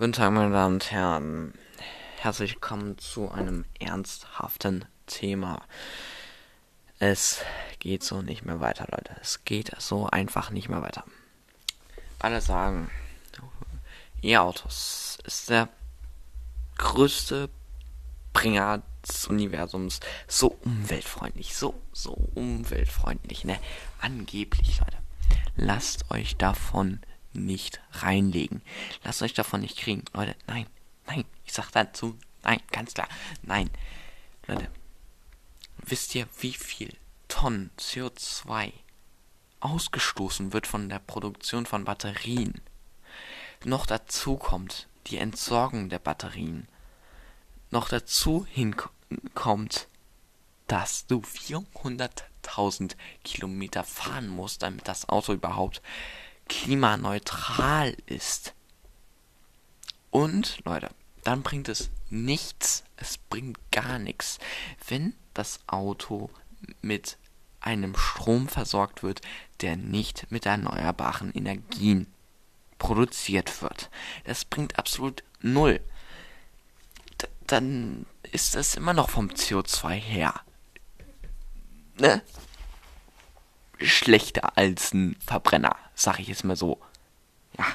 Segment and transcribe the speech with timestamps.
[0.00, 1.52] Guten Tag, meine Damen und Herren.
[2.16, 5.60] Herzlich willkommen zu einem ernsthaften Thema.
[6.98, 7.42] Es
[7.80, 9.14] geht so nicht mehr weiter, Leute.
[9.20, 11.04] Es geht so einfach nicht mehr weiter.
[12.18, 12.90] Alle sagen,
[14.22, 15.68] E-Autos ist der
[16.78, 17.50] größte
[18.32, 20.00] Bringer des Universums.
[20.26, 23.58] So umweltfreundlich, so, so umweltfreundlich, ne?
[24.00, 24.96] Angeblich, Leute.
[25.56, 27.00] Lasst euch davon
[27.32, 28.62] nicht reinlegen.
[29.04, 30.04] Lasst euch davon nicht kriegen.
[30.12, 30.66] Leute, nein,
[31.06, 31.24] nein.
[31.44, 33.08] Ich sag dazu, nein, ganz klar,
[33.42, 33.70] nein.
[34.46, 34.68] Leute,
[35.78, 36.96] wisst ihr, wie viel
[37.28, 38.72] Tonnen CO2
[39.60, 42.60] ausgestoßen wird von der Produktion von Batterien?
[43.64, 46.66] Noch dazu kommt die Entsorgung der Batterien.
[47.70, 49.86] Noch dazu hinkommt,
[50.66, 55.82] dass du 400.000 Kilometer fahren musst, damit das Auto überhaupt
[56.50, 58.54] klimaneutral ist.
[60.10, 60.90] Und, Leute,
[61.22, 64.38] dann bringt es nichts, es bringt gar nichts,
[64.88, 66.28] wenn das Auto
[66.82, 67.16] mit
[67.60, 69.20] einem Strom versorgt wird,
[69.60, 72.08] der nicht mit erneuerbaren Energien
[72.78, 73.88] produziert wird.
[74.24, 75.80] Das bringt absolut null.
[77.22, 80.40] D dann ist das immer noch vom CO2 her.
[81.98, 82.22] Ne?
[83.80, 86.80] Schlechter als ein Verbrenner sag ich jetzt mal so.
[87.58, 87.66] Ja.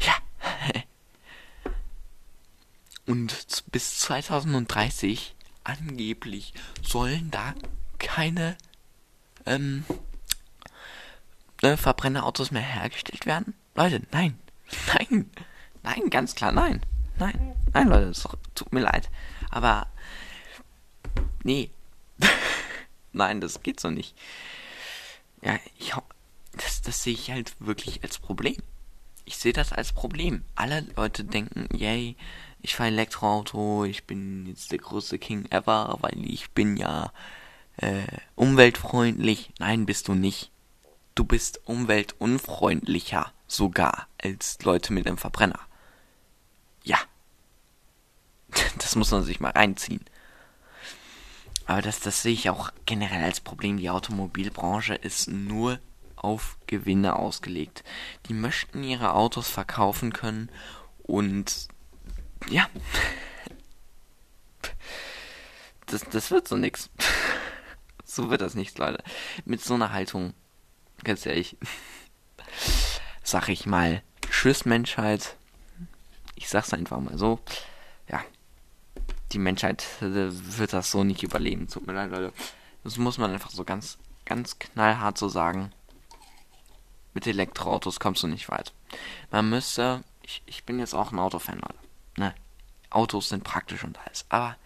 [0.00, 0.14] Ja.
[3.06, 6.52] Und bis 2030 angeblich
[6.82, 7.54] sollen da
[7.98, 8.56] keine
[9.46, 9.84] ähm,
[11.62, 13.54] ne, Verbrennerautos mehr hergestellt werden?
[13.74, 14.38] Leute, nein.
[14.86, 15.30] Nein.
[15.82, 16.84] Nein, ganz klar, nein.
[17.18, 17.54] Nein.
[17.72, 19.08] Nein, Leute, es tut mir leid.
[19.50, 19.86] Aber
[21.42, 21.70] nee.
[23.12, 24.16] nein, das geht so nicht.
[25.42, 25.94] Ja, ich
[26.52, 28.56] das, das sehe ich halt wirklich als Problem.
[29.24, 30.42] Ich sehe das als Problem.
[30.56, 32.16] Alle Leute denken, yay,
[32.62, 37.12] ich fahre Elektroauto, ich bin jetzt der größte King ever, weil ich bin ja
[37.76, 39.52] äh, umweltfreundlich.
[39.58, 40.50] Nein, bist du nicht.
[41.14, 45.60] Du bist umweltunfreundlicher sogar als Leute mit einem Verbrenner.
[46.84, 46.98] Ja.
[48.78, 50.04] Das muss man sich mal reinziehen.
[51.70, 53.76] Aber das, das sehe ich auch generell als Problem.
[53.76, 55.78] Die Automobilbranche ist nur
[56.16, 57.84] auf Gewinne ausgelegt.
[58.26, 60.50] Die möchten ihre Autos verkaufen können
[61.04, 61.68] und
[62.48, 62.68] ja,
[65.86, 66.90] das, das wird so nix.
[68.04, 69.04] So wird das nichts, Leute.
[69.44, 70.34] Mit so einer Haltung,
[71.04, 71.56] ganz ehrlich,
[73.22, 75.36] sag ich mal, tschüss Menschheit.
[76.34, 77.38] Ich sag's einfach mal so.
[78.08, 78.24] Ja,
[79.32, 81.68] die Menschheit wird das so nicht überleben.
[81.68, 82.32] Tut mir leid, Leute.
[82.84, 85.72] Das muss man einfach so ganz, ganz knallhart so sagen
[87.14, 88.72] mit Elektroautos kommst du nicht weit.
[89.30, 91.78] Man müsste, ich, ich bin jetzt auch ein Autofan, Leute.
[92.16, 92.34] Ne?
[92.90, 94.26] Autos sind praktisch und alles.
[94.28, 94.56] Aber,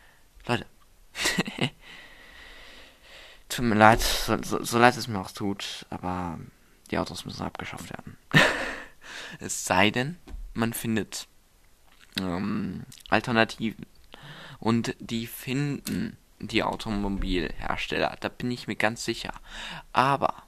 [0.46, 0.66] Leute,
[3.48, 6.38] tut mir leid, so, so, so, leid es mir auch tut, aber
[6.90, 8.16] die Autos müssen abgeschafft werden.
[9.40, 10.18] es sei denn,
[10.54, 11.26] man findet
[12.18, 13.86] ähm, Alternativen.
[14.58, 19.32] Und die finden die Automobilhersteller, da bin ich mir ganz sicher.
[19.92, 20.42] Aber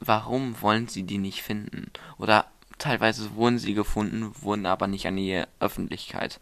[0.00, 1.90] warum wollen sie die nicht finden?
[2.18, 2.46] Oder
[2.78, 6.40] teilweise wurden sie gefunden, wurden aber nicht an die Öffentlichkeit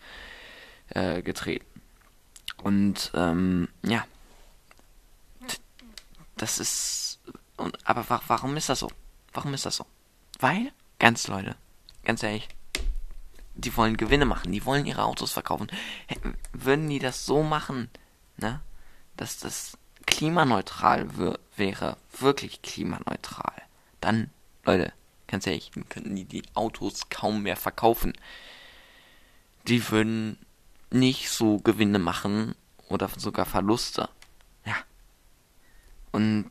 [0.90, 1.66] äh, getreten.
[2.62, 4.04] Und ähm, ja,
[6.36, 7.20] das ist.
[7.56, 8.90] Und, aber wa warum ist das so?
[9.32, 9.86] Warum ist das so?
[10.38, 11.56] Weil, ganz Leute,
[12.04, 12.48] ganz ehrlich,
[13.60, 15.68] die wollen Gewinne machen, die wollen ihre Autos verkaufen.
[16.52, 17.90] Würden die das so machen,
[18.36, 18.60] ne,
[19.16, 19.76] dass das
[20.06, 21.08] klimaneutral
[21.56, 23.62] wäre, wirklich klimaneutral,
[24.00, 24.30] dann,
[24.64, 24.92] Leute,
[25.26, 28.12] ganz ehrlich, könnten die die Autos kaum mehr verkaufen.
[29.68, 30.38] Die würden
[30.90, 32.54] nicht so Gewinne machen
[32.88, 34.08] oder sogar Verluste.
[34.64, 34.76] Ja.
[36.12, 36.50] Und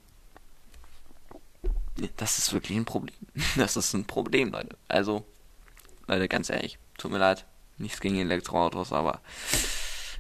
[2.18, 3.16] das ist wirklich ein Problem.
[3.58, 4.78] Das ist ein Problem, Leute.
[4.88, 5.26] Also,
[6.08, 7.46] Leute, ganz ehrlich, tut mir leid.
[7.78, 9.22] Nichts gegen Elektroautos, aber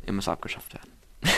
[0.05, 0.91] ihr müsst abgeschafft werden.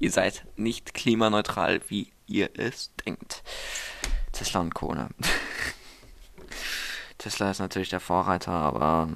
[0.00, 3.42] Ihr seid nicht klimaneutral, wie ihr es denkt.
[4.32, 4.74] Tesla und.
[4.82, 5.08] Ne?
[7.18, 9.08] Tesla ist natürlich der Vorreiter, aber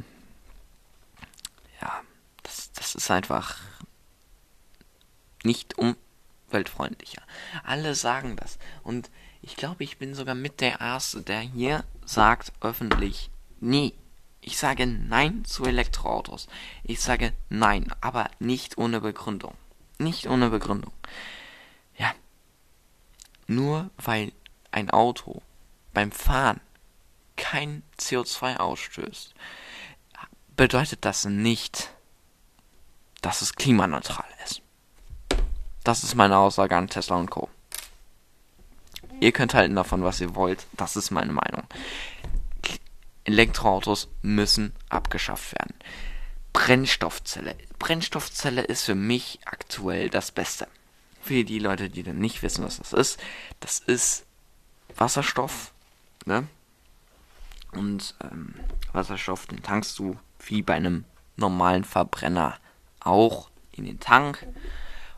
[1.82, 2.00] ja,
[2.44, 3.58] das, das ist einfach
[5.42, 7.22] nicht umweltfreundlicher.
[7.64, 8.58] Alle sagen das.
[8.82, 9.10] Und
[9.42, 13.30] ich glaube, ich bin sogar mit der Erste, der hier sagt öffentlich,
[13.60, 13.94] nee,
[14.40, 16.48] ich sage Nein zu Elektroautos.
[16.82, 19.54] Ich sage Nein, aber nicht ohne Begründung.
[19.98, 20.92] Nicht ohne Begründung.
[21.96, 22.12] Ja.
[23.46, 24.32] Nur weil
[24.70, 25.42] ein Auto
[25.92, 26.60] beim Fahren
[27.36, 29.34] kein CO2 ausstößt,
[30.56, 31.90] bedeutet das nicht,
[33.22, 34.62] dass es klimaneutral ist.
[35.84, 37.48] Das ist meine Aussage an Tesla und Co.
[39.20, 40.66] Ihr könnt halten davon, was ihr wollt.
[40.74, 41.64] Das ist meine Meinung.
[43.28, 45.74] Elektroautos müssen abgeschafft werden.
[46.54, 47.54] Brennstoffzelle.
[47.78, 50.66] Brennstoffzelle ist für mich aktuell das Beste.
[51.20, 53.20] Für die Leute, die dann nicht wissen, was das ist,
[53.60, 54.24] das ist
[54.96, 55.74] Wasserstoff,
[56.24, 56.46] ne?
[57.72, 58.54] Und ähm,
[58.94, 61.04] Wasserstoff, den tankst du wie bei einem
[61.36, 62.56] normalen Verbrenner
[63.00, 64.46] auch in den Tank.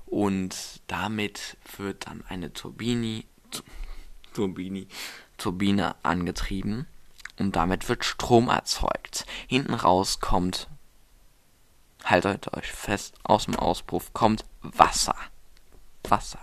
[0.06, 3.22] Und damit wird dann eine Turbine,
[4.34, 4.86] Turbine,
[5.38, 6.86] Turbine angetrieben.
[7.40, 9.24] Und damit wird Strom erzeugt.
[9.48, 10.68] Hinten raus kommt,
[12.04, 15.16] haltet euch fest, aus dem Auspuff kommt Wasser.
[16.06, 16.40] Wasser.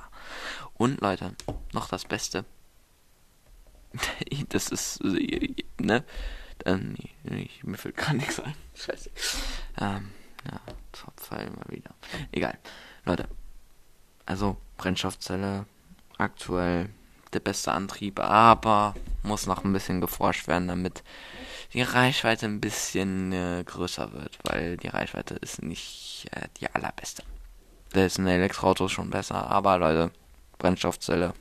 [0.74, 1.36] Und Leute,
[1.72, 2.46] noch das Beste.
[4.50, 6.04] das ist, ne?
[6.60, 8.56] Dann, nee, mir fällt gar nichts ein.
[8.76, 9.12] Scheiße.
[9.80, 10.12] Ähm,
[10.50, 10.60] ja,
[10.94, 11.92] Topfall immer wieder.
[12.32, 12.58] Egal.
[13.06, 13.30] Leute.
[14.26, 15.68] Also, Brennstoffzelle
[16.18, 16.90] aktuell
[17.33, 21.03] der beste Antrieb, aber muss noch ein bisschen geforscht werden, damit
[21.74, 27.24] die Reichweite ein bisschen äh, größer wird, weil die Reichweite ist nicht äh, die allerbeste.
[27.94, 30.12] Da ist ein Elektroauto schon besser, aber Leute,
[30.57, 31.33] Brennstoffzelle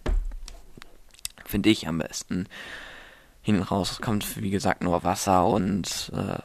[1.44, 2.48] finde ich am besten.
[3.42, 6.38] Hinten raus kommt, wie gesagt, nur Wasser und äh,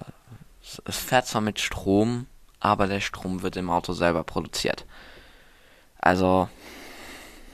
[0.85, 2.27] es fährt zwar mit Strom,
[2.59, 4.85] aber der Strom wird im Auto selber produziert.
[5.99, 6.49] Also,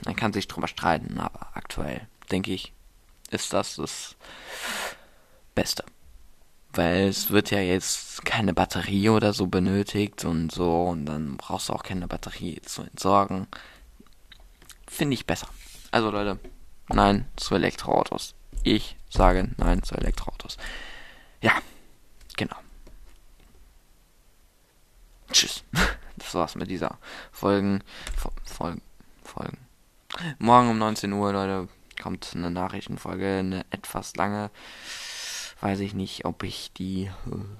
[0.05, 2.73] man kann sich drüber streiten, aber aktuell, denke ich,
[3.29, 4.15] ist das das
[5.55, 5.83] Beste.
[6.73, 11.69] Weil es wird ja jetzt keine Batterie oder so benötigt und so, und dann brauchst
[11.69, 13.47] du auch keine Batterie zu entsorgen.
[14.87, 15.47] Finde ich besser.
[15.91, 16.39] Also Leute,
[16.89, 18.35] nein zu Elektroautos.
[18.63, 20.57] Ich sage nein zu Elektroautos.
[21.41, 21.53] Ja,
[22.35, 22.57] genau.
[25.31, 25.63] Tschüss.
[26.19, 26.97] Das war's mit dieser
[27.31, 27.83] Folgen.
[28.43, 28.81] Folgen.
[29.23, 29.66] Folgen.
[30.39, 31.67] Morgen um 19 Uhr, Leute,
[32.01, 34.51] kommt eine Nachrichtenfolge, eine etwas lange.
[35.59, 37.11] Weiß ich nicht, ob ich die äh,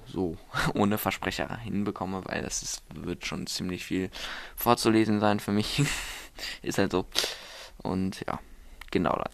[0.06, 0.36] so
[0.74, 4.10] ohne Versprecher hinbekomme, weil das ist, wird schon ziemlich viel
[4.56, 5.82] vorzulesen sein für mich.
[6.62, 7.06] ist halt so.
[7.78, 8.38] Und ja,
[8.90, 9.30] genau, Leute.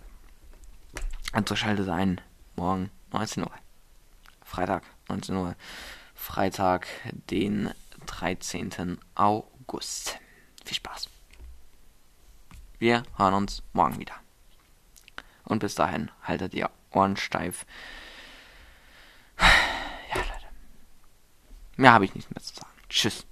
[1.32, 2.20] Also schaltet ein.
[2.56, 3.52] Morgen 19 Uhr.
[4.44, 5.56] Freitag 19 Uhr.
[6.14, 6.86] Freitag,
[7.30, 7.70] den
[8.06, 8.98] 13.
[9.14, 10.18] August.
[12.84, 14.12] Wir hören uns morgen wieder.
[15.44, 17.64] Und bis dahin haltet ihr Ohren steif.
[19.40, 20.46] Ja, Leute.
[21.78, 22.68] Mehr habe ich nicht mehr zu sagen.
[22.90, 23.24] Tschüss.